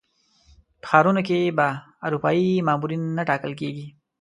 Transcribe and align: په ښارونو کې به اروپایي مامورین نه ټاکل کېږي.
په 0.81 0.85
ښارونو 0.89 1.21
کې 1.27 1.55
به 1.57 1.67
اروپایي 2.05 2.47
مامورین 2.67 3.01
نه 3.17 3.23
ټاکل 3.29 3.51
کېږي. 3.61 3.85